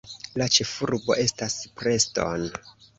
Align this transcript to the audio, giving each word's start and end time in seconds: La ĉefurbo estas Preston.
La 0.41 0.47
ĉefurbo 0.57 1.19
estas 1.27 1.61
Preston. 1.79 2.53